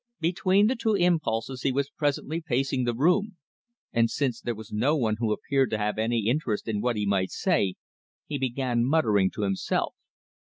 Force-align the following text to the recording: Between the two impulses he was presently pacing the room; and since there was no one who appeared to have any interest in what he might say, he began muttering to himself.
Between 0.19 0.65
the 0.65 0.75
two 0.75 0.95
impulses 0.95 1.61
he 1.61 1.71
was 1.71 1.91
presently 1.91 2.41
pacing 2.41 2.85
the 2.85 2.95
room; 2.95 3.37
and 3.93 4.09
since 4.09 4.41
there 4.41 4.55
was 4.55 4.71
no 4.71 4.97
one 4.97 5.17
who 5.19 5.31
appeared 5.31 5.69
to 5.69 5.77
have 5.77 5.99
any 5.99 6.25
interest 6.27 6.67
in 6.67 6.81
what 6.81 6.95
he 6.95 7.05
might 7.05 7.29
say, 7.29 7.75
he 8.25 8.39
began 8.39 8.83
muttering 8.83 9.29
to 9.29 9.43
himself. 9.43 9.93